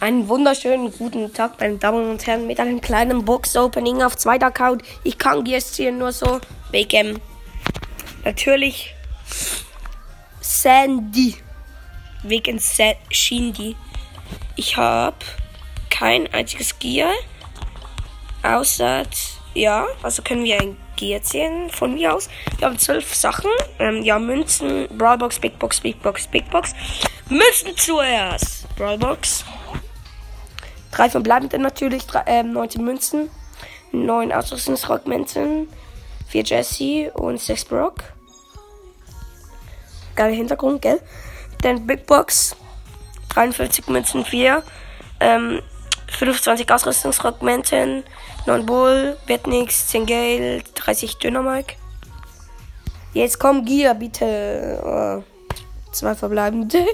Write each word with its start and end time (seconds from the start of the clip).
Einen 0.00 0.28
wunderschönen 0.28 0.92
guten 0.92 1.32
Tag, 1.32 1.60
meine 1.60 1.76
Damen 1.78 2.10
und 2.10 2.26
Herren, 2.26 2.46
mit 2.46 2.58
einem 2.58 2.80
kleinen 2.80 3.24
Box-Opening 3.24 4.02
auf 4.02 4.16
zweiter 4.16 4.46
Account. 4.46 4.82
Ich 5.04 5.18
kann 5.18 5.46
jetzt 5.46 5.76
hier 5.76 5.92
nur 5.92 6.12
so 6.12 6.40
wegen 6.72 7.20
natürlich 8.24 8.92
Sandy. 10.40 11.36
Wegen 12.24 12.58
Sa 12.58 12.92
Shindy. 13.10 13.76
Ich 14.56 14.76
habe 14.76 15.16
kein 15.90 16.32
einziges 16.34 16.78
Gear. 16.78 17.12
Außer, 18.42 19.04
ja, 19.54 19.86
also 20.02 20.22
können 20.22 20.44
wir 20.44 20.60
ein 20.60 20.76
Gear 20.96 21.22
ziehen 21.22 21.70
von 21.70 21.94
mir 21.94 22.14
aus. 22.14 22.28
Wir 22.58 22.66
haben 22.66 22.78
zwölf 22.78 23.14
Sachen. 23.14 23.50
Ähm, 23.78 24.02
ja, 24.02 24.18
Münzen, 24.18 24.88
Brawlbox, 24.98 25.38
Big 25.38 25.58
Box, 25.58 25.80
Big 25.80 26.02
Box, 26.02 26.26
Big 26.26 26.50
Box. 26.50 26.74
Münzen 27.28 27.76
zuerst. 27.76 28.66
Brawlbox. 28.76 29.44
Drei 30.94 31.10
verbleibende 31.10 31.58
natürlich, 31.58 32.06
drei, 32.06 32.22
ähm, 32.26 32.52
19 32.52 32.84
Münzen, 32.84 33.28
neun 33.90 34.30
Ausrüstungsfragmenten, 34.30 35.68
vier 36.28 36.44
Jesse 36.44 37.10
und 37.14 37.40
sechs 37.40 37.64
Brock. 37.64 38.04
Geiler 40.14 40.36
Hintergrund, 40.36 40.82
gell? 40.82 41.00
Dann 41.62 41.84
Big 41.84 42.06
Box, 42.06 42.54
53 43.30 43.88
Münzen, 43.88 44.24
4, 44.24 44.62
ähm, 45.18 45.60
25 46.16 46.70
Ausrüstungsfragmenten, 46.70 48.04
9 48.46 48.64
Bull, 48.64 49.16
wird 49.26 49.48
nix, 49.48 49.88
10 49.88 50.06
Gale, 50.06 50.62
30 50.76 51.18
Dynamike. 51.18 51.74
Jetzt 53.14 53.40
komm 53.40 53.64
Gear, 53.64 53.96
bitte. 53.96 54.80
Oh, 54.84 55.24
zwei 55.90 56.14
verbleibende. 56.14 56.86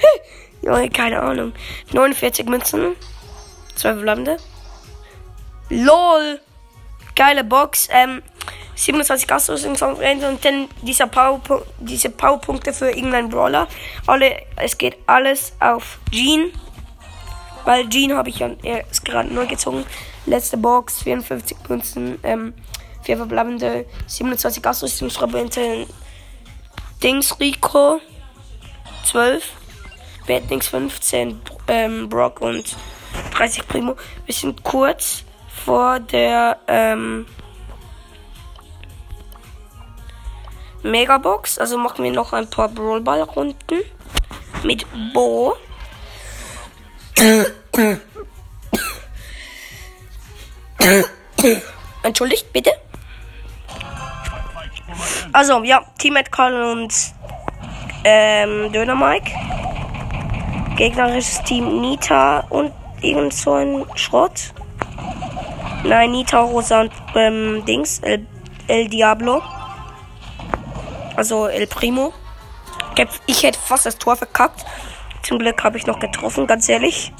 Junge, 0.62 0.90
keine 0.90 1.22
Ahnung. 1.22 1.52
49 1.92 2.46
Münzen. 2.46 2.96
Zwei 3.76 3.92
verbleibende. 3.92 4.38
LOL! 5.70 6.40
Geile 7.14 7.44
Box. 7.44 7.88
Ähm, 7.90 8.22
27 8.76 9.32
Ausrüstungskonferenzen 9.32 10.28
und 10.28 10.44
dann 10.44 10.68
dieser 10.82 11.06
Power, 11.06 11.40
diese 11.80 12.10
Powerpunkte 12.10 12.72
für 12.72 12.90
irgendeinen 12.90 13.30
Brawler. 13.30 13.68
Alle, 14.06 14.42
es 14.56 14.76
geht 14.76 14.98
alles 15.06 15.52
auf 15.60 15.98
Jean. 16.10 16.52
Weil 17.64 17.88
Jean 17.88 18.14
habe 18.14 18.28
ich 18.28 18.38
ja 18.38 18.50
erst 18.62 19.04
gerade 19.04 19.32
neu 19.32 19.46
gezogen. 19.46 19.84
Letzte 20.26 20.56
Box, 20.56 21.02
54 21.02 21.56
Münzen, 21.68 22.18
ähm, 22.22 22.54
vier 23.02 23.16
verbleibende, 23.16 23.86
27 24.06 24.64
Ausrüstungskonferenzen. 24.66 25.86
Dings 27.02 27.38
Rico, 27.40 28.00
12. 29.04 29.42
Batnings 30.26 30.66
15, 30.68 31.40
ähm, 31.68 32.08
Brock 32.08 32.40
und 32.40 32.76
30 33.32 33.68
Primo. 33.68 33.96
Wir 34.24 34.34
sind 34.34 34.62
kurz 34.62 35.24
vor 35.64 36.00
der 36.00 36.58
ähm, 36.68 37.26
Megabox. 40.82 41.58
Also 41.58 41.78
machen 41.78 42.04
wir 42.04 42.12
noch 42.12 42.32
ein 42.32 42.48
paar 42.48 42.68
Brawlball-Runden 42.68 43.80
mit 44.62 44.86
Bo. 45.12 45.56
Entschuldigt, 52.02 52.52
bitte. 52.52 52.70
Also, 55.32 55.62
ja, 55.64 55.84
Teammate 55.98 56.30
Karl 56.30 56.62
und 56.62 56.94
ähm, 58.04 58.72
Döner 58.72 58.94
Mike. 58.94 59.30
Gegnerisches 60.76 61.42
Team 61.44 61.80
Nita 61.80 62.40
und 62.50 62.72
irgend 63.10 63.32
so 63.32 63.52
ein 63.52 63.84
Schrott. 63.94 64.52
Nein, 65.84 66.10
Nita, 66.10 66.40
Rosa 66.40 66.80
und 66.82 66.92
ähm, 67.14 67.64
Dings, 67.64 68.00
El, 68.00 68.26
El 68.66 68.88
Diablo. 68.88 69.42
Also 71.16 71.46
El 71.46 71.66
Primo. 71.66 72.12
Ich 73.26 73.42
hätte 73.42 73.58
fast 73.58 73.86
das 73.86 73.98
Tor 73.98 74.16
verkackt. 74.16 74.64
Zum 75.22 75.38
Glück 75.38 75.62
habe 75.64 75.76
ich 75.76 75.86
noch 75.86 75.98
getroffen, 75.98 76.46
ganz 76.46 76.68
ehrlich. 76.68 77.12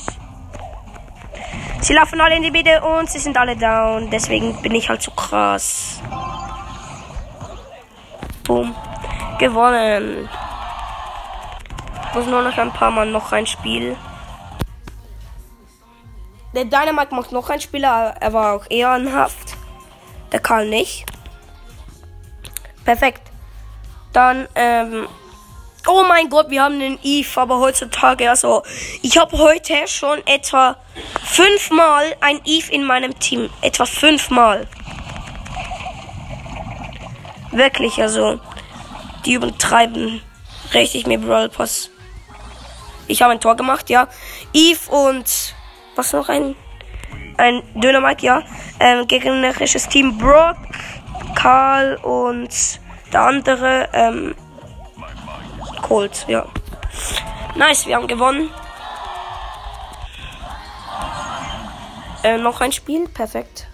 Sie 1.80 1.92
laufen 1.92 2.20
alle 2.20 2.36
in 2.36 2.42
die 2.42 2.50
Mitte 2.50 2.82
und 2.82 3.08
sie 3.08 3.18
sind 3.18 3.36
alle 3.36 3.56
down. 3.56 4.10
Deswegen 4.10 4.60
bin 4.62 4.74
ich 4.74 4.88
halt 4.88 5.02
so 5.02 5.10
krass. 5.12 6.00
Boom. 8.44 8.74
Gewonnen. 9.38 10.28
Muss 12.14 12.26
nur 12.26 12.42
noch 12.42 12.56
ein 12.56 12.72
paar 12.72 12.90
Mal 12.90 13.06
noch 13.06 13.32
ein 13.32 13.46
Spiel. 13.46 13.96
Der 16.56 16.64
Dynamite 16.64 17.14
macht 17.14 17.32
noch 17.32 17.50
ein 17.50 17.60
Spiel, 17.60 17.84
er 17.84 18.32
war 18.32 18.54
auch 18.54 18.64
ehrenhaft. 18.70 19.58
Der 20.32 20.40
Karl 20.40 20.66
nicht. 20.66 21.04
Perfekt. 22.82 23.30
Dann, 24.14 24.48
ähm. 24.54 25.06
Oh 25.86 26.02
mein 26.08 26.30
Gott, 26.30 26.48
wir 26.48 26.62
haben 26.62 26.80
den 26.80 26.98
Eve, 27.02 27.28
aber 27.38 27.58
heutzutage, 27.58 28.30
also. 28.30 28.62
Ich 29.02 29.18
habe 29.18 29.36
heute 29.36 29.86
schon 29.86 30.26
etwa 30.26 30.78
fünfmal 31.22 32.16
ein 32.22 32.40
Eve 32.46 32.72
in 32.72 32.84
meinem 32.84 33.18
Team. 33.18 33.50
Etwa 33.60 33.84
fünfmal. 33.84 34.66
Wirklich, 37.50 38.00
also. 38.00 38.40
Die 39.26 39.34
übertreiben 39.34 40.22
richtig 40.72 41.06
mit 41.06 41.20
Brawl 41.20 41.50
Pass. 41.50 41.90
Ich 43.08 43.20
habe 43.20 43.32
ein 43.32 43.40
Tor 43.40 43.56
gemacht, 43.56 43.90
ja. 43.90 44.08
Eve 44.54 44.90
und 44.90 45.45
was 45.96 46.12
noch 46.12 46.28
ein 46.28 46.54
ein 47.38 47.62
Dynamite, 47.74 48.24
ja. 48.24 48.42
Ähm, 48.80 49.06
gegnerisches 49.06 49.88
Team 49.88 50.16
Brock, 50.18 50.56
Karl 51.34 51.96
und 51.96 52.50
der 53.12 53.20
andere 53.20 53.88
ähm, 53.92 54.34
Colt, 55.82 56.24
ja. 56.28 56.46
Nice, 57.54 57.86
wir 57.86 57.96
haben 57.96 58.06
gewonnen. 58.06 58.50
Äh, 62.22 62.38
noch 62.38 62.60
ein 62.60 62.72
Spiel, 62.72 63.08
perfekt. 63.08 63.68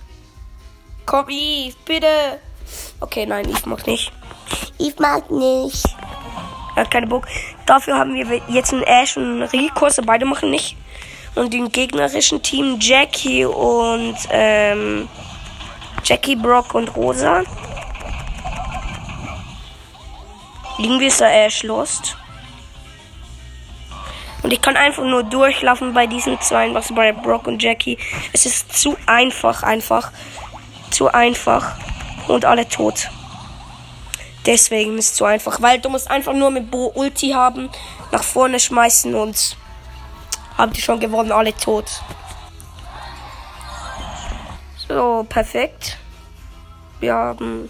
Komm, 1.06 1.28
Eve, 1.28 1.76
bitte. 1.84 2.40
Okay, 3.00 3.26
nein, 3.26 3.48
Eve 3.48 3.68
mag 3.68 3.86
nicht. 3.86 4.12
Eve 4.78 4.96
mag 4.98 5.30
nicht. 5.30 5.84
Er 6.74 6.82
hat 6.82 6.90
keine 6.90 7.06
Bock. 7.06 7.26
Dafür 7.66 7.98
haben 7.98 8.14
wir 8.14 8.40
jetzt 8.48 8.72
einen 8.72 8.82
Ash 8.82 9.16
und 9.16 9.24
einen 9.24 9.42
Rico, 9.42 9.86
also 9.86 10.02
beide 10.02 10.24
machen 10.24 10.50
nicht. 10.50 10.76
Und 11.34 11.54
im 11.54 11.72
gegnerischen 11.72 12.42
Team 12.42 12.76
Jackie 12.78 13.44
und 13.44 14.16
ähm, 14.30 15.08
Jackie, 16.04 16.36
Brock 16.36 16.74
und 16.74 16.94
Rosa. 16.94 17.42
Irgendwie 20.78 21.06
ist 21.06 21.20
der 21.20 21.46
Ash 21.46 21.62
lost. 21.62 22.16
Und 24.42 24.52
ich 24.52 24.60
kann 24.60 24.76
einfach 24.76 25.04
nur 25.04 25.22
durchlaufen 25.22 25.94
bei 25.94 26.06
diesen 26.06 26.40
zwei, 26.40 26.74
was 26.74 26.92
bei 26.92 27.12
Brock 27.12 27.46
und 27.46 27.62
Jackie. 27.62 27.96
Es 28.32 28.44
ist 28.44 28.76
zu 28.76 28.96
einfach, 29.06 29.62
einfach. 29.62 30.10
Zu 30.90 31.08
einfach. 31.08 31.76
Und 32.26 32.44
alle 32.44 32.68
tot. 32.68 33.08
Deswegen 34.44 34.98
ist 34.98 35.10
es 35.10 35.14
zu 35.14 35.24
einfach. 35.24 35.62
Weil 35.62 35.80
du 35.80 35.88
musst 35.88 36.10
einfach 36.10 36.32
nur 36.32 36.50
mit 36.50 36.70
Bo 36.70 36.90
Ulti 36.94 37.30
haben, 37.30 37.70
nach 38.10 38.24
vorne 38.24 38.58
schmeißen 38.58 39.14
und 39.14 39.56
haben 40.56 40.72
die 40.72 40.80
schon 40.80 41.00
gewonnen, 41.00 41.32
alle 41.32 41.54
tot. 41.56 42.02
So, 44.88 45.24
perfekt. 45.28 45.98
Wir 47.00 47.14
haben. 47.14 47.68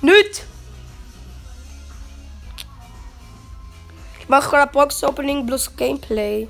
Nüt! 0.00 0.44
Ich 4.18 4.28
mache 4.28 4.50
gerade 4.50 4.72
Box 4.72 5.04
Opening 5.04 5.46
plus 5.46 5.74
Gameplay. 5.76 6.48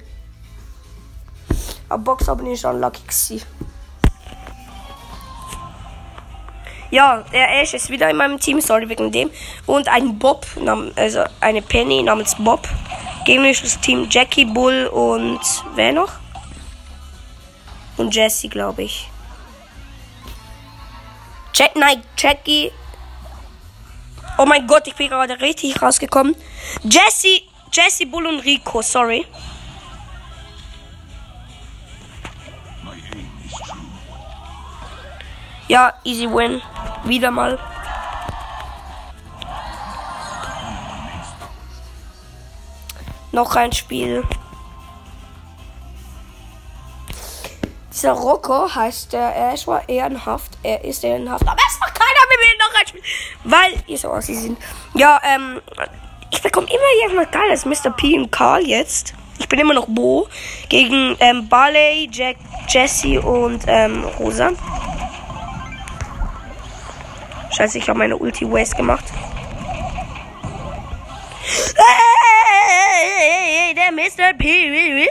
Aber 1.88 2.02
Box 2.02 2.28
Opening 2.28 2.52
ist 2.52 2.64
unlucky 2.64 3.02
gewesen. 3.02 3.42
Ja, 6.90 7.24
Ash 7.32 7.74
ist 7.74 7.90
wieder 7.90 8.08
in 8.08 8.16
meinem 8.16 8.38
Team, 8.38 8.60
sorry 8.60 8.88
wegen 8.88 9.10
dem. 9.10 9.30
Und 9.66 9.88
ein 9.88 10.16
Bob, 10.18 10.46
also 10.94 11.24
eine 11.40 11.62
Penny 11.62 12.04
namens 12.04 12.36
Bob. 12.36 12.68
Gegnerisches 13.24 13.80
Team 13.80 14.06
Jackie, 14.10 14.44
Bull 14.44 14.86
und 14.86 15.40
wer 15.74 15.92
noch? 15.92 16.12
Und 17.96 18.14
Jesse, 18.14 18.48
glaube 18.48 18.82
ich. 18.82 19.08
Jack, 21.54 21.76
nein, 21.76 22.02
Jackie. 22.18 22.70
Oh 24.36 24.44
mein 24.44 24.66
Gott, 24.66 24.86
ich 24.86 24.94
bin 24.94 25.08
gerade 25.08 25.40
richtig 25.40 25.80
rausgekommen. 25.80 26.34
Jesse, 26.82 27.42
Jesse, 27.72 28.06
Bull 28.06 28.26
und 28.26 28.40
Rico, 28.40 28.82
sorry. 28.82 29.24
Ja, 35.68 35.94
easy 36.04 36.28
win. 36.28 36.60
Wieder 37.04 37.30
mal. 37.30 37.58
Noch 43.34 43.56
ein 43.56 43.72
Spiel. 43.72 44.24
Dieser 47.92 48.12
Rocco 48.12 48.74
heißt 48.74 49.12
der, 49.12 49.20
er 49.20 49.54
ist 49.54 49.66
war 49.66 49.88
ehrenhaft, 49.88 50.58
er 50.62 50.84
ist 50.84 51.04
ehrenhaft, 51.04 51.46
aber 51.46 51.60
es 51.68 51.78
macht 51.78 51.94
keiner 51.94 52.10
mit 52.28 52.38
mir 52.40 52.58
noch 52.58 52.80
ein 52.80 52.86
Spiel, 52.86 53.02
weil 53.44 53.72
ihr 53.86 53.98
so 53.98 54.08
aus 54.08 54.26
sind. 54.26 54.58
Ja, 54.94 55.20
ähm, 55.22 55.60
ich 56.30 56.42
bekomme 56.42 56.66
immer 56.66 57.08
jemand 57.08 57.30
geiles 57.30 57.64
Mr. 57.64 57.90
P 57.90 58.18
und 58.18 58.32
Karl 58.32 58.66
jetzt. 58.66 59.14
Ich 59.38 59.48
bin 59.48 59.58
immer 59.58 59.74
noch 59.74 59.86
Bo 59.88 60.28
gegen 60.68 61.16
ähm, 61.20 61.48
Barley, 61.48 62.08
Jack, 62.10 62.36
Jesse 62.68 63.20
und 63.20 63.64
ähm, 63.66 64.04
Rosa. 64.18 64.50
Scheiße, 67.50 67.78
ich 67.78 67.88
habe 67.88 67.98
meine 67.98 68.16
Ulti 68.16 68.50
Waste 68.50 68.76
gemacht. 68.76 69.04
Der 73.76 73.92
Mr. 73.92 74.34
P. 74.38 75.08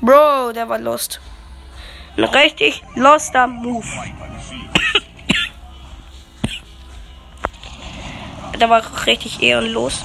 Bro, 0.00 0.52
der 0.52 0.68
war 0.68 0.78
lost. 0.78 1.20
Ein 2.16 2.24
richtig 2.24 2.82
loster 2.94 3.46
Move. 3.46 3.86
der 8.58 8.70
war 8.70 8.82
richtig 9.06 9.42
ehrenlos. 9.42 10.04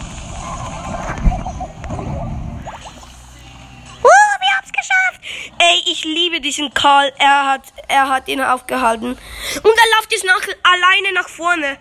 Ey, 5.63 5.83
ich 5.85 6.03
liebe 6.05 6.41
diesen 6.41 6.73
Karl. 6.73 7.13
Er 7.19 7.45
hat, 7.45 7.61
er 7.87 8.09
hat 8.09 8.27
ihn 8.27 8.41
aufgehalten. 8.41 9.09
Und 9.11 9.17
er 9.65 9.97
läuft 9.97 10.11
jetzt 10.11 10.25
nach, 10.25 10.41
alleine 10.63 11.13
nach 11.13 11.29
vorne. 11.29 11.77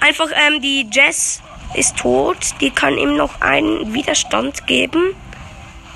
Einfach, 0.00 0.28
ähm, 0.32 0.62
die 0.62 0.88
Jess 0.92 1.42
ist 1.76 1.96
tot. 1.96 2.38
Die 2.60 2.70
kann 2.70 2.96
ihm 2.96 3.16
noch 3.16 3.40
einen 3.40 3.92
Widerstand 3.92 4.66
geben. 4.66 5.14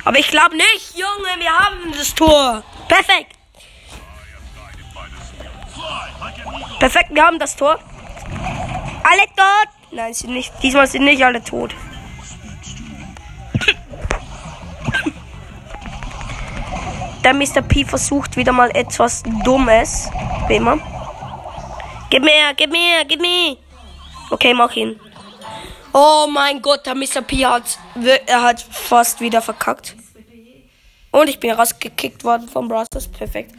Aber 0.05 0.19
ich 0.19 0.29
glaube 0.29 0.57
nicht, 0.57 0.95
Junge. 0.95 1.39
Wir 1.39 1.51
haben 1.51 1.93
das 1.97 2.15
Tor. 2.15 2.63
Perfekt. 2.89 3.37
Perfekt, 6.79 7.11
wir 7.13 7.25
haben 7.25 7.39
das 7.39 7.57
Tor. 7.57 7.79
Alle 9.03 9.27
tot. 9.37 9.69
Nein, 9.93 10.15
sind 10.15 10.33
nicht. 10.33 10.53
Diesmal 10.63 10.87
sind 10.87 11.05
nicht 11.05 11.25
alle 11.25 11.43
tot. 11.43 11.75
Der 17.25 17.35
Mr. 17.35 17.61
P 17.61 17.85
versucht 17.85 18.37
wieder 18.37 18.53
mal 18.53 18.71
etwas 18.71 19.23
Dummes. 19.45 20.11
Wie 20.49 20.57
immer. 20.57 20.79
Gib 22.09 22.25
mir, 22.25 22.55
gib 22.57 22.71
mir, 22.71 23.05
gib 23.07 23.21
mir. 23.21 23.57
Okay, 24.31 24.55
mach 24.55 24.75
ihn. 24.75 24.99
Oh 25.93 26.29
mein 26.31 26.63
Gott, 26.63 26.87
der 26.87 26.95
Mr. 26.95 27.21
P 27.23 27.45
hat, 27.45 27.79
er 28.27 28.43
hat 28.43 28.61
fast 28.63 29.21
wieder 29.21 29.43
verkackt. 29.43 29.97
Und 31.11 31.29
ich 31.29 31.41
bin 31.41 31.51
rausgekickt 31.51 32.23
worden 32.23 32.49
vom 32.49 32.69
Browsers. 32.69 33.09
Perfekt. 33.09 33.57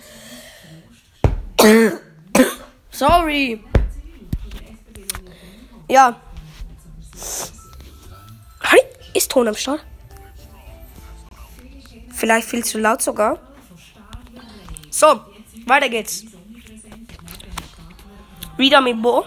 Sorry. 2.91 3.61
Ja. 5.89 6.15
Hi, 8.63 8.79
ist 9.13 9.29
Ton 9.29 9.49
am 9.49 9.55
Start? 9.55 9.83
Vielleicht 12.13 12.47
viel 12.47 12.63
zu 12.63 12.79
laut 12.79 13.01
sogar. 13.01 13.39
So, 14.89 15.19
weiter 15.65 15.89
geht's. 15.89 16.23
Wieder 18.55 18.79
mit 18.79 19.01
Bo. 19.01 19.25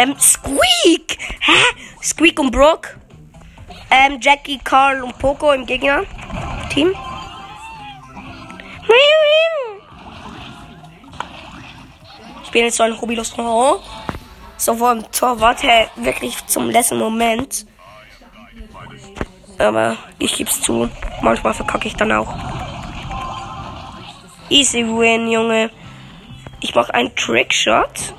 Ähm, 0.00 0.16
Squeak! 0.18 1.18
Hä? 1.40 1.52
Squeak 2.02 2.40
und 2.40 2.50
Brock. 2.50 2.96
Ähm, 3.90 4.18
Jackie, 4.18 4.58
Carl 4.64 5.02
und 5.02 5.18
Poco 5.18 5.52
im 5.52 5.66
Gegner-Team. 5.66 6.94
Ich 12.44 12.50
bin 12.50 12.64
jetzt 12.64 12.78
so 12.78 12.82
ein 12.82 12.98
hobbylos 12.98 13.34
So 14.56 14.74
vor 14.74 14.94
dem 14.94 15.12
Torwart, 15.12 15.62
hey, 15.62 15.88
wirklich 15.96 16.46
zum 16.46 16.70
letzten 16.70 16.98
Moment. 16.98 17.66
Aber 19.58 19.98
ich 20.18 20.34
geb's 20.38 20.62
zu. 20.62 20.88
Manchmal 21.20 21.52
verkacke 21.52 21.88
ich 21.88 21.94
dann 21.94 22.10
auch. 22.12 22.34
Easy 24.48 24.82
win, 24.82 25.28
Junge. 25.30 25.70
Ich 26.60 26.74
mache 26.74 26.94
einen 26.94 27.14
Trickshot. 27.14 28.14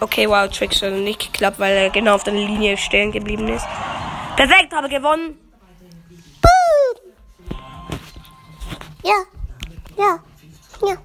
Okay, 0.00 0.28
wow, 0.28 0.48
Trickshot 0.48 0.92
nicht 0.92 1.20
geklappt, 1.20 1.58
weil 1.58 1.76
er 1.76 1.90
genau 1.90 2.14
auf 2.14 2.24
der 2.24 2.32
Linie 2.32 2.76
stehen 2.76 3.12
geblieben 3.12 3.48
ist. 3.48 3.66
Perfekt, 4.36 4.74
habe 4.74 4.88
gewonnen. 4.88 5.38
Ja, 9.02 9.14
ja, 9.96 10.18
ja. 10.86 10.96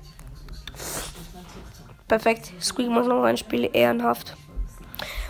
Perfekt. 2.08 2.52
Squeak 2.62 2.90
muss 2.90 3.08
noch 3.08 3.24
ein 3.24 3.38
Spiel 3.38 3.70
ehrenhaft. 3.74 4.36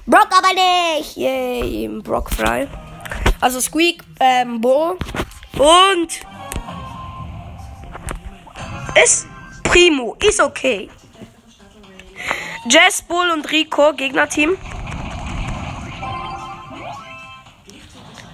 Brock 0.05 0.29
aber 0.37 0.53
nicht. 0.53 1.15
Yay, 1.15 1.87
Brock 2.03 2.29
frei. 2.29 2.67
Also 3.39 3.59
Squeak, 3.59 4.03
ähm, 4.19 4.61
Bo 4.61 4.97
und 5.57 6.19
ist 9.03 9.27
Primo, 9.63 10.15
ist 10.19 10.39
okay. 10.39 10.89
Jess, 12.67 13.03
Bull 13.03 13.29
und 13.31 13.51
Rico, 13.51 13.93
Gegnerteam. 13.93 14.57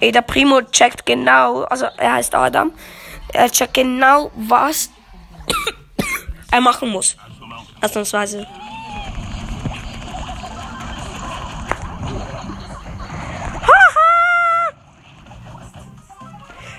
Ey, 0.00 0.10
der 0.10 0.22
Primo 0.22 0.62
checkt 0.62 1.04
genau, 1.04 1.64
also 1.64 1.86
er 1.98 2.14
heißt 2.14 2.34
Adam. 2.34 2.72
Er 3.32 3.50
checkt 3.50 3.74
genau, 3.74 4.32
was 4.34 4.90
er 6.50 6.60
machen 6.60 6.88
muss. 6.88 7.16
Ausnahmsweise. 7.82 8.46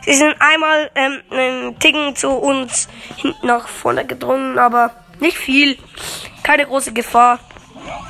Sie 0.05 0.13
sind 0.15 0.35
einmal 0.39 0.91
ähm, 0.95 1.21
einen 1.29 1.79
Ticken 1.79 2.15
zu 2.15 2.29
uns 2.29 2.89
hinten 3.15 3.47
nach 3.47 3.67
vorne 3.67 4.05
gedrungen, 4.05 4.59
aber 4.59 4.91
nicht 5.19 5.37
viel. 5.37 5.77
Keine 6.43 6.65
große 6.65 6.93
Gefahr. 6.93 7.39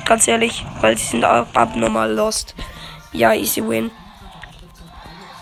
Ganz 0.04 0.28
ehrlich, 0.28 0.64
weil 0.80 0.98
sie 0.98 1.06
sind 1.06 1.24
abnormal 1.24 2.12
lost. 2.12 2.54
Ja, 3.12 3.32
easy 3.32 3.66
win. 3.66 3.90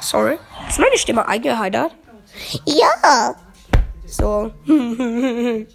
Sorry. 0.01 0.39
Ist 0.69 0.79
meine 0.79 0.97
Stimme 0.99 1.27
eingeheitert? 1.27 1.95
Ja. 2.67 3.35
So. 4.07 4.53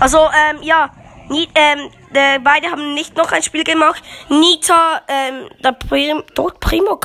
Also, 0.00 0.28
ähm, 0.28 0.62
ja, 0.62 0.90
Nie, 1.28 1.46
ähm, 1.54 1.90
äh, 2.14 2.38
beide 2.38 2.70
haben 2.70 2.94
nicht 2.94 3.16
noch 3.16 3.30
ein 3.32 3.42
Spiel 3.42 3.62
gemacht. 3.62 4.02
Nita, 4.30 5.02
ähm, 5.08 5.48
der 5.62 5.72
Prim, 5.72 6.22
doch, 6.34 6.58
Primo. 6.58 6.98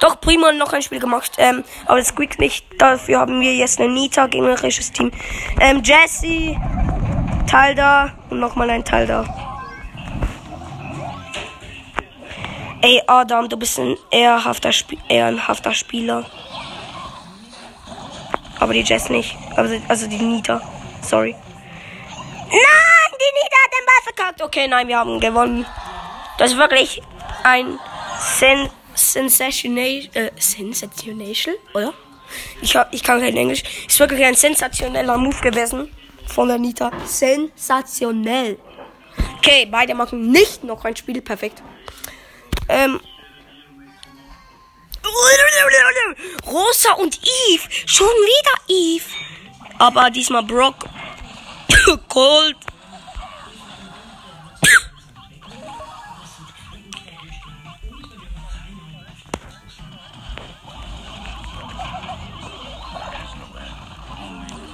Doch, 0.00 0.20
Primo 0.20 0.46
hat 0.46 0.56
noch 0.56 0.72
ein 0.72 0.82
Spiel 0.82 0.98
gemacht. 0.98 1.32
Ähm, 1.38 1.62
aber 1.86 1.98
das 1.98 2.14
Quick 2.14 2.38
nicht. 2.38 2.66
Dafür 2.78 3.20
haben 3.20 3.40
wir 3.40 3.54
jetzt 3.54 3.80
ein 3.80 3.92
Nita 3.92 4.26
gegnerisches 4.26 4.90
Team. 4.92 5.12
Ähm, 5.60 5.82
Jesse, 5.82 6.56
Teil 7.46 7.74
da 7.74 8.12
und 8.30 8.40
nochmal 8.40 8.70
ein 8.70 8.84
Teil 8.84 9.06
da. 9.06 9.24
Ey, 12.82 13.02
Adam, 13.06 13.46
du 13.46 13.58
bist 13.58 13.78
ein 13.78 13.94
ehrenhafter, 14.10 14.70
Sp 14.72 14.96
ehrenhafter 15.08 15.74
Spieler. 15.74 16.24
Aber 18.58 18.72
die 18.72 18.80
Jess 18.80 19.10
nicht. 19.10 19.36
Also, 19.54 19.76
also 19.88 20.06
die 20.06 20.16
Nita. 20.16 20.62
Sorry. 21.02 21.34
Nein, 22.48 23.10
die 23.12 23.32
Nieder 23.36 23.58
hat 23.62 23.72
den 23.72 23.86
Ball 23.86 24.02
verkackt. 24.14 24.42
Okay, 24.42 24.66
nein, 24.66 24.88
wir 24.88 24.98
haben 24.98 25.20
gewonnen. 25.20 25.66
Das 26.38 26.52
ist 26.52 26.56
wirklich 26.56 27.02
ein 27.44 27.78
Sen 28.18 28.70
sensational, 29.00 30.08
äh, 30.14 30.30
sensational, 30.38 31.34
oder? 31.74 31.94
Ich, 32.62 32.76
hab, 32.76 32.92
ich 32.92 33.02
kann 33.02 33.20
kein 33.20 33.36
Englisch. 33.36 33.62
Ist 33.86 33.98
wirklich 33.98 34.24
ein 34.24 34.34
sensationeller 34.34 35.16
Move 35.16 35.40
gewesen 35.40 35.90
von 36.26 36.48
der 36.48 36.58
Nita. 36.58 36.90
Sensationell. 37.04 38.58
Okay, 39.38 39.66
beide 39.70 39.94
machen 39.94 40.30
nicht 40.30 40.62
noch 40.64 40.84
ein 40.84 40.94
Spiel. 40.94 41.20
Perfekt. 41.20 41.62
Ähm. 42.68 43.00
Rosa 46.46 46.92
und 46.94 47.18
Eve. 47.48 47.68
Schon 47.86 48.06
wieder 48.06 48.60
Eve. 48.68 49.04
Aber 49.78 50.10
diesmal 50.10 50.42
Brock 50.42 50.86
Cold. 52.08 52.56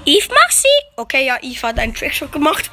Eve 0.06 0.28
Maxi. 0.32 0.68
Okay, 0.94 1.26
ja, 1.26 1.36
Eve 1.42 1.66
hat 1.66 1.78
einen 1.78 1.92
Trickshot 1.92 2.30
gemacht. 2.30 2.70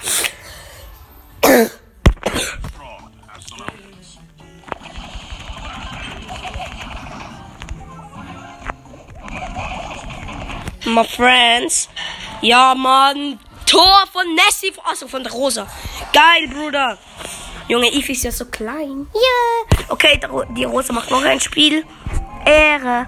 My 10.85 11.03
friends. 11.03 11.89
Ja, 12.41 12.75
Mann. 12.75 13.39
Tor 13.65 14.03
von 14.11 14.35
Nessie. 14.35 14.71
Achso, 14.83 15.07
von 15.07 15.23
der 15.23 15.31
Rosa. 15.31 15.65
Geil, 16.13 16.47
Bruder. 16.49 16.99
Junge, 17.67 17.91
Eve 17.91 18.11
ist 18.11 18.23
ja 18.23 18.31
so 18.31 18.45
klein. 18.45 19.07
Ja. 19.13 19.77
Okay, 19.89 20.19
die 20.49 20.65
Rosa 20.65 20.93
macht 20.93 21.09
noch 21.09 21.23
ein 21.23 21.39
Spiel. 21.39 21.83
Ehre. 22.45 23.07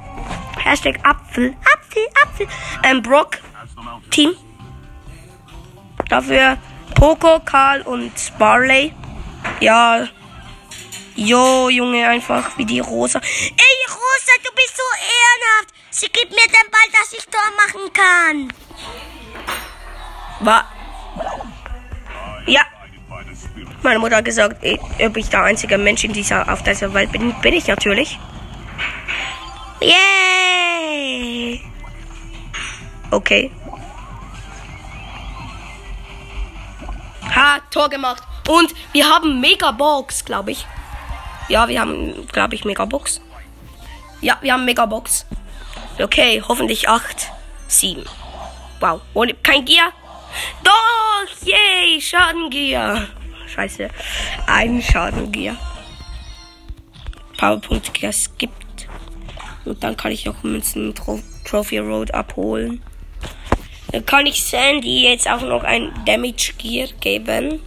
Hashtag 0.63 0.99
Apfel. 1.03 1.55
Apfel, 1.73 2.07
Apfel. 2.23 2.47
Ähm, 2.83 3.03
Brock. 3.03 3.37
Team. 4.15 4.33
Dafür 6.07 6.57
Poco, 6.95 7.41
Karl 7.41 7.81
und 7.81 8.13
Barley. 8.39 8.93
Ja. 9.59 10.07
Jo, 11.15 11.67
Junge, 11.69 12.07
einfach 12.07 12.57
wie 12.57 12.63
die 12.63 12.79
Rosa. 12.79 13.19
Ey, 13.19 13.77
Rosa, 13.89 14.33
du 14.41 14.51
bist 14.55 14.77
so 14.77 14.83
ehrenhaft. 14.93 15.73
Sie 15.89 16.07
gibt 16.07 16.31
mir 16.31 16.47
den 16.47 16.71
Ball, 16.71 16.89
dass 16.93 17.11
ich 17.11 17.25
Tor 17.25 17.41
machen 17.57 17.91
kann. 17.91 18.53
War. 20.39 20.65
Ja. 22.45 22.61
Meine 23.83 23.99
Mutter 23.99 24.17
hat 24.17 24.25
gesagt, 24.25 24.63
ob 25.03 25.17
ich 25.17 25.29
der 25.29 25.43
einzige 25.43 25.77
Mensch 25.77 26.05
in 26.05 26.13
dieser, 26.13 26.51
auf 26.51 26.63
dieser 26.63 26.93
Welt 26.93 27.11
bin. 27.11 27.33
Bin 27.41 27.53
ich 27.53 27.67
natürlich. 27.67 28.17
Yay! 29.81 31.61
Okay. 33.11 33.51
Ha, 37.35 37.59
Tor 37.69 37.89
gemacht. 37.89 38.23
Und 38.47 38.73
wir 38.93 39.09
haben 39.09 39.41
Megabox, 39.41 40.25
glaube 40.25 40.51
ich. 40.51 40.65
Ja, 41.49 41.67
wir 41.67 41.81
haben, 41.81 42.27
glaube 42.27 42.55
ich, 42.55 42.65
Megabox. 42.65 43.21
Ja, 44.21 44.37
wir 44.41 44.53
haben 44.53 44.65
Megabox. 44.65 45.25
Okay, 46.01 46.43
hoffentlich 46.47 46.89
8, 46.89 47.31
7. 47.67 48.03
Wow. 48.79 49.01
Und 49.13 49.43
kein 49.43 49.65
Gier? 49.65 49.91
Doch, 50.63 51.45
yay, 51.45 52.01
Schadengier. 52.01 53.07
Scheiße. 53.47 53.89
Ein 54.47 54.81
Schadengier. 54.81 55.55
Powerpunkt 57.37 57.93
gibt. 57.93 58.87
Und 59.65 59.83
dann 59.83 59.97
kann 59.97 60.11
ich 60.11 60.25
noch 60.25 60.43
Münzen 60.43 60.93
Tro 60.93 61.21
Trophy 61.43 61.79
Road 61.79 62.13
abholen. 62.13 62.81
Kann 64.01 64.25
ich 64.25 64.43
Sandy 64.43 65.03
jetzt 65.03 65.29
auch 65.29 65.41
noch 65.41 65.63
ein 65.63 65.93
Damage 66.05 66.53
Gear 66.57 66.87
geben. 66.99 67.61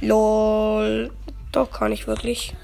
Lol. 0.00 1.12
Doch 1.52 1.70
kann 1.70 1.92
ich 1.92 2.06
wirklich. 2.06 2.54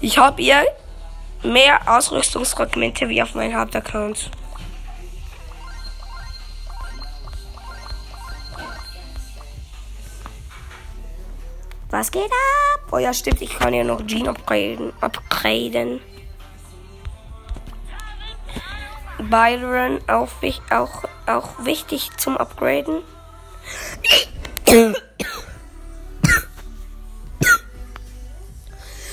Ich 0.00 0.18
habe 0.18 0.42
ihr 0.42 0.64
mehr 1.42 1.80
Ausrüstungsfragmente 1.86 3.08
wie 3.08 3.22
auf 3.22 3.34
meinem 3.34 3.56
Hauptaccount. 3.56 4.30
Was 11.90 12.10
geht 12.10 12.24
ab? 12.24 12.92
Oh 12.92 12.98
ja, 12.98 13.14
stimmt, 13.14 13.40
ich 13.40 13.58
kann 13.58 13.72
ja 13.72 13.84
noch 13.84 14.06
Jean 14.06 14.28
upgraden. 14.28 14.92
upgraden. 15.00 16.00
Byron 19.30 20.00
auch, 20.08 20.28
auch, 20.70 21.04
auch 21.26 21.64
wichtig 21.64 22.10
zum 22.16 22.36
Upgraden. 22.36 23.02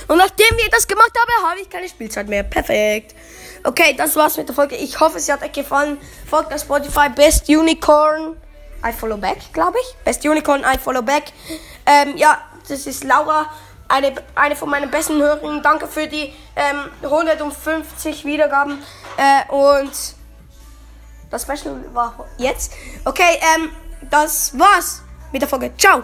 Und 0.07 0.17
nachdem 0.17 0.57
wir 0.57 0.69
das 0.69 0.87
gemacht 0.87 1.11
haben, 1.17 1.49
habe 1.49 1.61
ich 1.61 1.69
keine 1.69 1.87
Spielzeit 1.89 2.27
mehr. 2.27 2.43
Perfekt. 2.43 3.15
Okay, 3.63 3.95
das 3.97 4.15
war's 4.15 4.37
mit 4.37 4.47
der 4.47 4.55
Folge. 4.55 4.75
Ich 4.75 4.99
hoffe, 4.99 5.17
es 5.17 5.29
hat 5.31 5.41
euch 5.41 5.51
gefallen. 5.51 5.97
Folgt 6.29 6.53
auf 6.53 6.61
Spotify 6.61 7.09
Best 7.09 7.47
Unicorn. 7.49 8.35
I 8.85 8.91
follow 8.91 9.17
back, 9.17 9.37
glaube 9.53 9.77
ich. 9.81 9.95
Best 10.03 10.25
Unicorn, 10.25 10.61
I 10.61 10.77
follow 10.77 11.01
back. 11.01 11.23
Ähm, 11.85 12.17
ja, 12.17 12.41
das 12.67 12.85
ist 12.85 13.05
Laura, 13.05 13.49
eine, 13.87 14.13
eine 14.35 14.55
von 14.55 14.69
meinen 14.69 14.91
besten 14.91 15.21
Hörerinnen. 15.21 15.63
Danke 15.63 15.87
für 15.87 16.07
die 16.07 16.33
ähm, 16.55 16.89
150 17.01 18.25
Wiedergaben. 18.25 18.83
Äh, 19.17 19.51
und 19.51 19.91
das 21.29 21.43
Special 21.43 21.83
war 21.93 22.25
jetzt. 22.37 22.73
Okay, 23.05 23.39
ähm, 23.55 23.69
das 24.09 24.57
war's 24.57 25.01
mit 25.31 25.41
der 25.41 25.49
Folge. 25.49 25.75
Ciao. 25.77 26.03